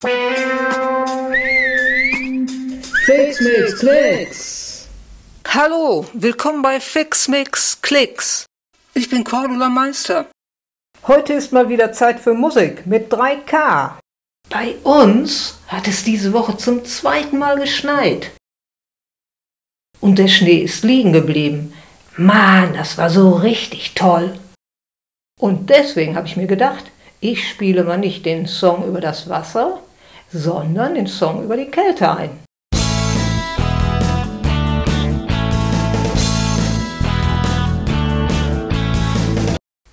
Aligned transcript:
Fix 0.00 0.12
Mix 3.40 3.80
Klicks. 3.80 4.88
Hallo, 5.48 6.06
willkommen 6.12 6.62
bei 6.62 6.78
Fix 6.78 7.26
Mix 7.26 7.82
Klicks. 7.82 8.46
Ich 8.94 9.10
bin 9.10 9.24
Cordula 9.24 9.68
Meister. 9.68 10.26
Heute 11.08 11.32
ist 11.32 11.52
mal 11.52 11.68
wieder 11.68 11.92
Zeit 11.92 12.20
für 12.20 12.32
Musik 12.32 12.86
mit 12.86 13.12
3K. 13.12 13.98
Bei 14.48 14.76
uns 14.84 15.58
hat 15.66 15.88
es 15.88 16.04
diese 16.04 16.32
Woche 16.32 16.56
zum 16.56 16.84
zweiten 16.84 17.38
Mal 17.38 17.58
geschneit. 17.58 18.30
Und 19.98 20.20
der 20.20 20.28
Schnee 20.28 20.58
ist 20.58 20.84
liegen 20.84 21.12
geblieben. 21.12 21.72
Mann, 22.16 22.74
das 22.74 22.98
war 22.98 23.10
so 23.10 23.32
richtig 23.32 23.96
toll. 23.96 24.38
Und 25.40 25.70
deswegen 25.70 26.14
habe 26.14 26.28
ich 26.28 26.36
mir 26.36 26.46
gedacht, 26.46 26.84
ich 27.18 27.48
spiele 27.48 27.82
mal 27.82 27.98
nicht 27.98 28.24
den 28.24 28.46
Song 28.46 28.86
über 28.86 29.00
das 29.00 29.28
Wasser, 29.28 29.82
sondern 30.32 30.94
den 30.94 31.06
Song 31.06 31.44
über 31.44 31.56
die 31.56 31.70
Kälte 31.70 32.10
ein. 32.10 32.30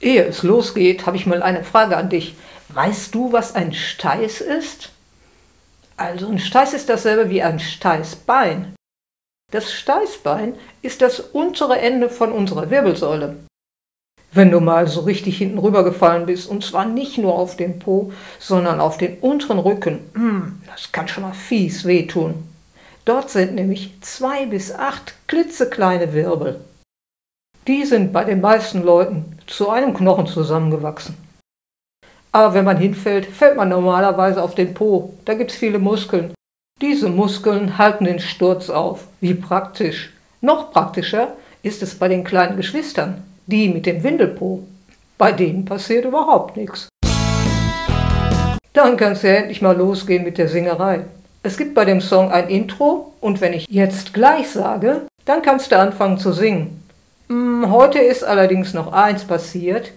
Ehe 0.01 0.23
es 0.25 0.43
losgeht, 0.43 1.05
habe 1.05 1.17
ich 1.17 1.25
mal 1.25 1.41
eine 1.41 1.63
Frage 1.63 1.97
an 1.97 2.09
dich. 2.09 2.35
Weißt 2.69 3.15
du, 3.15 3.31
was 3.31 3.55
ein 3.55 3.73
Steiß 3.73 4.41
ist? 4.41 4.91
Also 5.97 6.27
ein 6.27 6.39
Steiß 6.39 6.73
ist 6.73 6.89
dasselbe 6.89 7.29
wie 7.29 7.41
ein 7.41 7.59
Steißbein. 7.59 8.75
Das 9.51 9.71
Steißbein 9.73 10.55
ist 10.81 11.01
das 11.01 11.19
untere 11.19 11.79
Ende 11.79 12.09
von 12.09 12.31
unserer 12.31 12.69
Wirbelsäule. 12.69 13.37
Wenn 14.35 14.51
du 14.51 14.59
mal 14.59 14.85
so 14.85 14.99
richtig 14.99 15.37
hinten 15.37 15.59
rübergefallen 15.59 16.25
bist, 16.25 16.49
und 16.49 16.61
zwar 16.61 16.83
nicht 16.83 17.17
nur 17.17 17.35
auf 17.35 17.55
den 17.55 17.79
Po, 17.79 18.11
sondern 18.37 18.81
auf 18.81 18.97
den 18.97 19.17
unteren 19.19 19.59
Rücken, 19.59 19.99
hm, 20.13 20.61
das 20.67 20.91
kann 20.91 21.07
schon 21.07 21.23
mal 21.23 21.31
fies 21.31 21.85
wehtun. 21.85 22.43
Dort 23.05 23.29
sind 23.29 23.55
nämlich 23.55 23.93
zwei 24.01 24.45
bis 24.45 24.73
acht 24.73 25.15
klitzekleine 25.27 26.11
Wirbel. 26.11 26.59
Die 27.67 27.85
sind 27.85 28.11
bei 28.11 28.25
den 28.25 28.41
meisten 28.41 28.83
Leuten 28.83 29.39
zu 29.47 29.69
einem 29.69 29.93
Knochen 29.93 30.27
zusammengewachsen. 30.27 31.15
Aber 32.33 32.53
wenn 32.53 32.65
man 32.65 32.75
hinfällt, 32.75 33.25
fällt 33.27 33.55
man 33.55 33.69
normalerweise 33.69 34.43
auf 34.43 34.53
den 34.53 34.73
Po. 34.73 35.13
Da 35.23 35.35
gibt's 35.35 35.55
viele 35.55 35.79
Muskeln. 35.79 36.33
Diese 36.81 37.07
Muskeln 37.07 37.77
halten 37.77 38.03
den 38.03 38.19
Sturz 38.19 38.69
auf. 38.69 39.07
Wie 39.21 39.33
praktisch. 39.33 40.11
Noch 40.41 40.73
praktischer 40.73 41.37
ist 41.63 41.81
es 41.81 41.95
bei 41.95 42.09
den 42.09 42.25
kleinen 42.25 42.57
Geschwistern 42.57 43.23
die 43.47 43.69
mit 43.69 43.85
dem 43.85 44.03
Windelpo. 44.03 44.63
Bei 45.17 45.31
denen 45.31 45.65
passiert 45.65 46.05
überhaupt 46.05 46.57
nichts. 46.57 46.89
Dann 48.73 48.97
kann 48.97 49.13
es 49.13 49.21
ja 49.21 49.35
endlich 49.35 49.61
mal 49.61 49.77
losgehen 49.77 50.23
mit 50.23 50.37
der 50.37 50.49
Singerei. 50.49 51.05
Es 51.43 51.57
gibt 51.57 51.73
bei 51.73 51.85
dem 51.85 52.01
Song 52.01 52.31
ein 52.31 52.49
Intro 52.49 53.13
und 53.21 53.39
wenn 53.39 53.53
ich 53.53 53.67
jetzt 53.69 54.13
gleich 54.13 54.49
sage, 54.49 55.01
dann 55.25 55.41
kannst 55.41 55.71
du 55.71 55.79
anfangen 55.79 56.17
zu 56.17 56.33
singen. 56.33 56.83
Hm, 57.29 57.71
heute 57.71 57.99
ist 57.99 58.23
allerdings 58.23 58.73
noch 58.73 58.91
eins 58.91 59.23
passiert. 59.23 59.91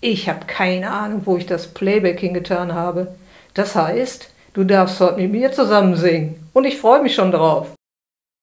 Ich 0.00 0.28
habe 0.28 0.46
keine 0.46 0.90
Ahnung, 0.90 1.22
wo 1.24 1.36
ich 1.36 1.46
das 1.46 1.68
Playback 1.68 2.20
hingetan 2.20 2.72
habe. 2.72 3.08
Das 3.54 3.74
heißt, 3.74 4.30
du 4.54 4.64
darfst 4.64 4.98
heute 5.00 5.20
mit 5.20 5.30
mir 5.30 5.52
zusammen 5.52 5.96
singen 5.96 6.48
und 6.52 6.64
ich 6.64 6.78
freue 6.78 7.02
mich 7.02 7.14
schon 7.14 7.32
drauf. 7.32 7.68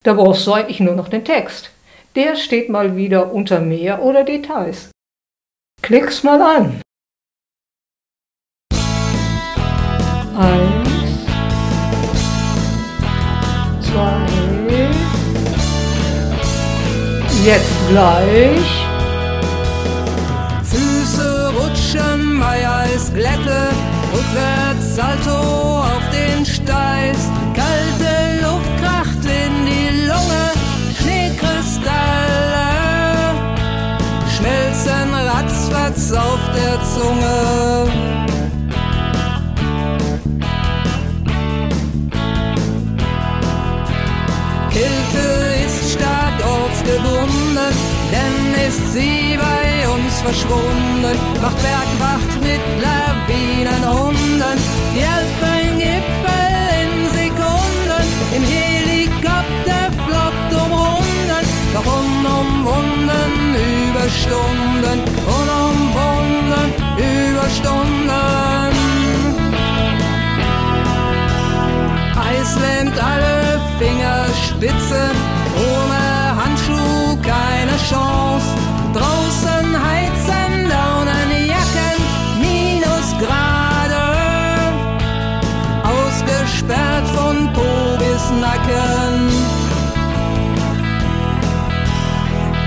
Da 0.04 0.14
brauchst 0.14 0.46
du 0.46 0.54
eigentlich 0.54 0.80
nur 0.80 0.96
noch 0.96 1.10
den 1.10 1.26
Text 1.26 1.72
der 2.16 2.36
steht 2.36 2.70
mal 2.70 2.96
wieder 2.96 3.32
unter 3.34 3.60
Mehr 3.60 4.02
oder 4.02 4.24
Details. 4.24 4.92
Klick's 5.82 6.24
mal 6.24 6.42
an. 6.42 6.82
Eins, 10.38 11.26
zwei, 13.82 14.26
jetzt 17.46 17.90
gleich. 17.90 18.89
Ortsgebunden, 47.70 47.76
denn 48.12 48.68
ist 48.68 48.94
sie 48.94 49.38
bei 49.38 49.90
uns 49.90 50.22
verschwunden, 50.22 51.18
macht 51.42 51.58
Bergwacht 51.62 52.42
mit 52.42 52.62
Lawinenhunden, 52.82 54.58
die 54.96 55.06
Alpengipfel 55.06 56.60
in 56.82 56.92
Sekunden. 57.14 58.04
Im 58.36 58.44
Helikopter 58.44 59.82
flott 60.06 60.64
umrunden 60.64 61.46
doch 61.74 61.86
unumwunden 61.86 63.56
über 63.56 64.10
Stunden, 64.10 65.00
unumwunden 65.40 66.74
über 66.98 67.50
Stunden. 67.50 68.10
Eis 72.18 72.56
lähmt 72.60 72.98
alle 73.02 73.60
Fingerspitzen, 73.80 75.39
Chance. 77.90 78.46
Draußen 78.94 79.68
heizen 79.90 80.70
Daunenjacken, 80.70 81.98
Minusgrade, 82.40 84.06
ausgesperrt 85.84 87.08
von 87.16 87.52
Po 87.54 87.98
bis 87.98 88.24
Nacken. 88.40 89.32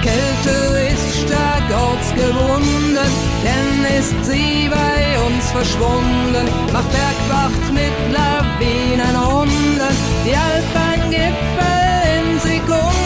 Kälte 0.02 0.56
ist 0.92 1.08
stark 1.24 1.66
ortsgebunden, 1.70 2.98
denn 3.44 4.00
ist 4.00 4.24
sie 4.24 4.68
bei 4.68 5.20
uns 5.24 5.44
verschwunden. 5.52 6.46
Macht 6.72 6.90
Bergwacht 6.90 7.72
mit 7.72 7.94
Lawinenhunden, 8.10 9.94
die 10.26 10.34
Alpengipfel 10.34 11.82
in 12.16 12.40
Sekunden, 12.40 13.01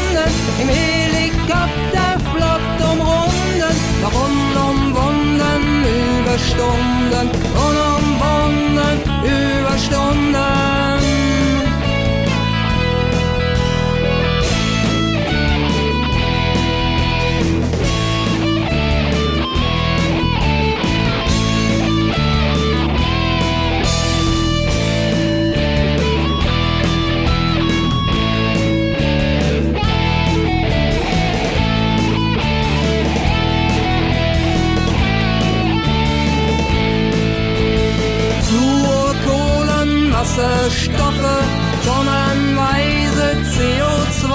Stunden, 6.39 7.31
Wasserstoffe, 40.37 41.37
tonnenweise 41.87 43.27
CO2, 43.55 44.27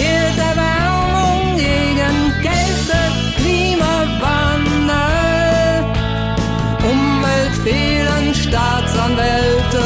Erderwärmung 0.00 1.56
gegen 1.56 2.16
Kälte, 2.40 3.00
Klimawandel, 3.36 4.94
Umwelt 6.90 7.54
fehlen 7.62 8.34
Staatsanwälte. 8.34 9.84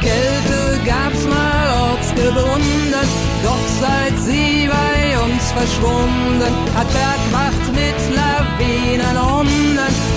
Kälte 0.00 0.60
gab's 0.86 1.24
mal 1.26 1.68
ortsgebunden, 1.90 3.06
doch 3.42 3.66
seit 3.80 4.16
sie 4.20 4.68
bei 4.68 5.18
uns 5.18 5.44
verschwunden, 5.50 6.52
hat 6.76 6.88
Bergwacht 6.92 7.66
mit 7.74 7.98
Lawinen 8.14 9.16
unten 9.16 10.11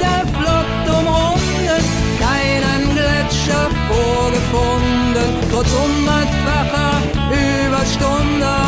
Der 0.00 0.26
flott 0.36 0.98
umrunden, 0.98 1.84
keinen 2.20 2.94
Gletscher 2.94 3.70
vorgefunden, 3.88 5.30
trotz 5.50 5.70
hundertfacher 5.72 7.02
Überstunden. 7.30 8.66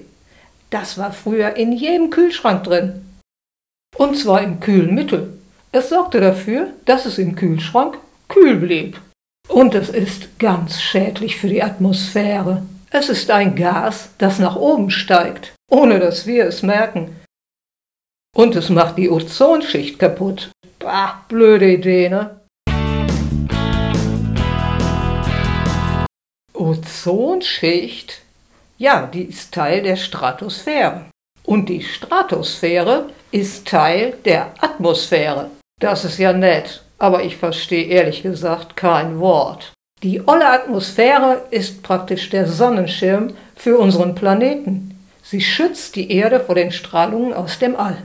Das 0.71 0.97
war 0.97 1.13
früher 1.13 1.57
in 1.57 1.73
jedem 1.73 2.09
Kühlschrank 2.09 2.65
drin. 2.65 3.05
Und 3.97 4.17
zwar 4.17 4.43
im 4.43 4.61
Kühlmittel. 4.61 5.35
Es 5.73 5.91
sorgte 5.91 6.21
dafür, 6.21 6.69
dass 6.87 7.05
es 7.05 7.19
im 7.19 7.37
Kühlschrank 7.37 7.99
kühl 8.29 8.57
blieb. 8.57 8.99
Und 9.49 9.75
es 9.75 9.91
ist 9.91 10.39
ganz 10.39 10.81
schädlich 10.81 11.37
für 11.37 11.49
die 11.49 11.63
Atmosphäre. 11.63 12.63
Es 12.91 13.11
ist 13.11 13.31
ein 13.31 13.57
Gas, 13.57 14.09
das 14.19 14.39
nach 14.39 14.57
oben 14.57 14.91
steigt, 14.91 15.53
ohne 15.71 15.99
dass 15.99 16.27
wir 16.27 16.47
es 16.47 16.63
merken. 16.63 17.17
Und 18.35 18.57
es 18.57 18.71
macht 18.71 18.97
die 18.97 19.11
Ozonschicht 19.11 19.99
kaputt. 19.99 20.51
Bah, 20.79 21.25
blöde 21.29 21.71
Idee, 21.73 22.09
ne? 22.09 22.41
Ozonschicht? 26.55 28.23
Ja, 28.79 29.07
die 29.13 29.25
ist 29.25 29.53
Teil 29.53 29.83
der 29.83 29.97
Stratosphäre. 29.97 31.07
Und 31.45 31.69
die 31.69 31.83
Stratosphäre 31.83 33.11
ist 33.33 33.67
Teil 33.67 34.15
der 34.25 34.53
Atmosphäre. 34.61 35.51
Das 35.81 36.05
ist 36.05 36.19
ja 36.19 36.33
nett, 36.33 36.83
aber 36.99 37.25
ich 37.25 37.37
verstehe 37.37 37.87
ehrlich 37.87 38.23
gesagt 38.23 38.77
kein 38.77 39.19
Wort. 39.19 39.73
Die 40.03 40.27
olle 40.27 40.49
Atmosphäre 40.49 41.43
ist 41.51 41.83
praktisch 41.83 42.31
der 42.31 42.47
Sonnenschirm 42.47 43.35
für 43.57 43.79
unseren 43.79 44.15
Planeten. 44.15 44.99
Sie 45.23 45.41
schützt 45.41 45.97
die 45.97 46.13
Erde 46.13 46.41
vor 46.41 46.55
den 46.55 46.71
Strahlungen 46.71 47.35
aus 47.35 47.59
dem 47.59 47.75
All. 47.77 47.97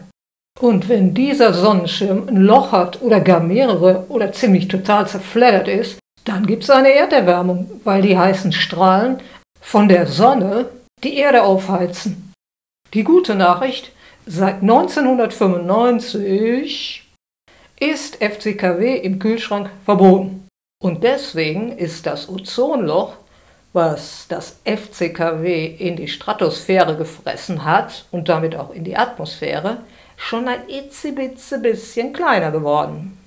Und 0.60 0.90
wenn 0.90 1.14
dieser 1.14 1.54
Sonnenschirm 1.54 2.28
ein 2.28 2.38
Loch 2.38 2.72
hat 2.72 3.02
oder 3.02 3.20
gar 3.20 3.40
mehrere 3.40 4.06
oder 4.10 4.34
ziemlich 4.34 4.68
total 4.68 5.08
zerfleddert 5.08 5.68
ist, 5.68 6.00
dann 6.30 6.46
gibt 6.46 6.64
es 6.64 6.70
eine 6.70 6.94
Erderwärmung, 6.94 7.82
weil 7.84 8.04
die 8.04 8.16
heißen 8.16 8.52
Strahlen 8.52 9.20
von 9.62 9.90
der 9.90 10.06
Sonne 10.06 10.70
die 11.04 11.18
Erde 11.18 11.42
aufheizen. 11.42 12.32
Die 12.94 13.04
gute 13.04 13.34
Nachricht, 13.34 13.92
seit 14.28 14.62
1995 14.62 17.10
ist 17.80 18.18
FCKW 18.18 18.98
im 18.98 19.18
Kühlschrank 19.18 19.72
verboten. 19.86 20.48
Und 20.80 21.04
deswegen 21.04 21.76
ist 21.76 22.06
das 22.06 22.30
Ozonloch, 22.30 23.16
was 23.74 24.28
das 24.28 24.60
FCKW 24.66 25.66
in 25.66 25.96
die 25.96 26.08
Stratosphäre 26.08 26.96
gefressen 26.96 27.66
hat 27.66 28.06
und 28.12 28.30
damit 28.30 28.56
auch 28.56 28.70
in 28.70 28.84
die 28.84 28.98
Atmosphäre, 28.98 29.78
schon 30.16 30.48
ein 30.48 30.70
itzibitze 30.70 31.60
bisschen 31.60 32.14
kleiner 32.14 32.52
geworden. 32.52 33.18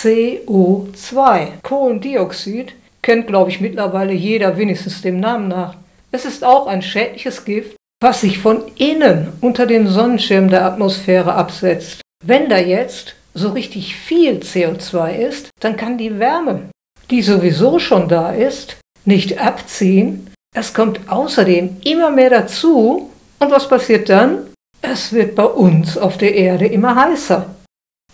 CO2. 0.00 1.60
Kohlendioxid 1.62 2.72
kennt, 3.02 3.26
glaube 3.26 3.50
ich, 3.50 3.60
mittlerweile 3.60 4.12
jeder 4.12 4.56
wenigstens 4.56 5.02
dem 5.02 5.20
Namen 5.20 5.48
nach. 5.48 5.76
Es 6.10 6.24
ist 6.24 6.42
auch 6.42 6.66
ein 6.66 6.82
schädliches 6.82 7.44
Gift, 7.44 7.76
was 8.02 8.22
sich 8.22 8.38
von 8.38 8.62
innen 8.76 9.32
unter 9.40 9.66
dem 9.66 9.86
Sonnenschirm 9.86 10.48
der 10.48 10.64
Atmosphäre 10.64 11.34
absetzt. 11.34 12.00
Wenn 12.24 12.48
da 12.48 12.58
jetzt 12.58 13.14
so 13.34 13.50
richtig 13.50 13.94
viel 13.94 14.38
CO2 14.38 15.16
ist, 15.16 15.50
dann 15.60 15.76
kann 15.76 15.98
die 15.98 16.18
Wärme, 16.18 16.70
die 17.10 17.22
sowieso 17.22 17.78
schon 17.78 18.08
da 18.08 18.32
ist, 18.32 18.78
nicht 19.04 19.38
abziehen. 19.38 20.30
Es 20.54 20.72
kommt 20.72 21.00
außerdem 21.08 21.76
immer 21.84 22.10
mehr 22.10 22.30
dazu. 22.30 23.10
Und 23.38 23.50
was 23.50 23.68
passiert 23.68 24.08
dann? 24.08 24.46
Es 24.82 25.12
wird 25.12 25.34
bei 25.34 25.44
uns 25.44 25.98
auf 25.98 26.16
der 26.16 26.34
Erde 26.34 26.66
immer 26.66 26.94
heißer. 26.94 27.46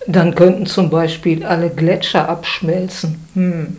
Dann 0.07 0.35
könnten 0.35 0.67
zum 0.67 0.91
Beispiel 0.91 1.45
alle 1.45 1.71
Gletscher 1.71 2.29
abschmelzen. 2.29 3.27
Hm. 3.35 3.77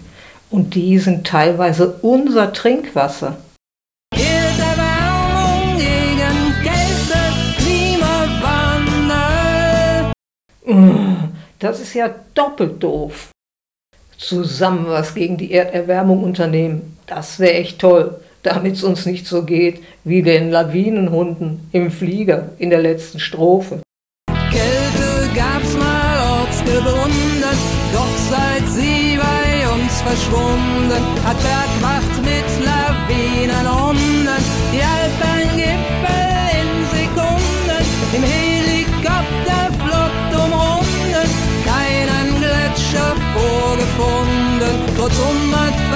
Und 0.50 0.76
die 0.76 0.98
sind 1.00 1.28
teilweise 1.28 2.00
unser 2.02 2.54
Trinkwasser. 2.54 3.38
Klimawandel. 7.58 9.12
Das 11.60 11.80
ist 11.80 11.94
ja 11.94 12.10
doppelt 12.34 12.82
doof. 12.82 13.30
Zusammen 14.18 14.88
was 14.88 15.14
gegen 15.14 15.38
die 15.38 15.52
Erderwärmung 15.52 16.24
unternehmen, 16.24 16.98
das 17.06 17.40
wäre 17.40 17.54
echt 17.54 17.80
toll 17.80 18.20
damit 18.48 18.76
es 18.76 18.84
uns 18.84 19.06
nicht 19.06 19.28
so 19.28 19.44
geht 19.44 19.84
wie 20.04 20.22
den 20.22 20.52
Lawinenhunden 20.52 21.68
im 21.72 21.92
Flieger 21.92 22.50
in 22.58 22.70
der 22.70 22.82
letzten 22.82 23.20
Strophe. 23.20 23.82
Kälte 24.50 25.36
gab's 25.36 25.77
verschwunden, 30.08 31.02
hat 31.26 31.38
Bergwacht 31.44 32.18
mit 32.24 32.50
Lawinen 32.68 33.68
unten 33.90 34.42
die 34.74 34.84
Alpengipfel 34.98 36.38
in 36.60 36.70
Sekunden. 36.96 37.82
Im 38.16 38.24
Helikopter 38.24 39.64
flott 39.82 40.30
umrunden, 40.44 41.28
keinen 41.72 42.28
Gletscher 42.42 43.12
vorgefunden, 43.36 44.74
trotz 44.96 45.16
hundertfacher 45.26 45.87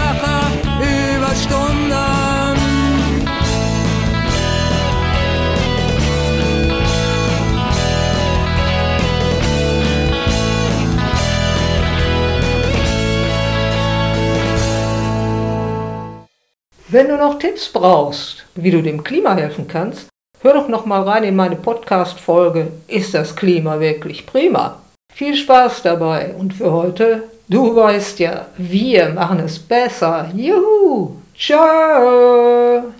Wenn 16.91 17.07
du 17.07 17.15
noch 17.15 17.39
Tipps 17.39 17.69
brauchst, 17.69 18.43
wie 18.53 18.69
du 18.69 18.83
dem 18.83 19.01
Klima 19.01 19.33
helfen 19.35 19.65
kannst, 19.65 20.07
hör 20.41 20.55
doch 20.55 20.67
noch 20.67 20.85
mal 20.85 21.03
rein 21.03 21.23
in 21.23 21.37
meine 21.37 21.55
Podcast-Folge 21.55 22.67
Ist 22.89 23.13
das 23.13 23.33
Klima 23.33 23.79
wirklich 23.79 24.25
prima? 24.25 24.81
Viel 25.13 25.37
Spaß 25.37 25.83
dabei 25.83 26.35
und 26.37 26.53
für 26.53 26.69
heute, 26.69 27.23
du 27.47 27.73
weißt 27.73 28.19
ja, 28.19 28.47
wir 28.57 29.07
machen 29.07 29.39
es 29.39 29.57
besser. 29.57 30.29
Juhu! 30.35 31.15
Ciao! 31.33 32.91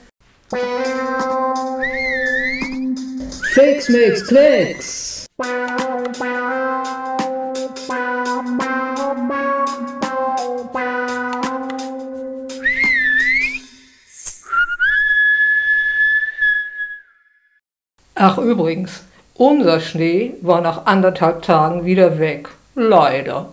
Fix 3.53 3.89
Mix 3.89 4.25
Klicks! 4.25 5.27
Ach 18.23 18.37
übrigens, 18.37 19.01
unser 19.33 19.79
Schnee 19.79 20.35
war 20.41 20.61
nach 20.61 20.85
anderthalb 20.85 21.41
Tagen 21.41 21.85
wieder 21.85 22.19
weg. 22.19 22.49
Leider. 22.75 23.49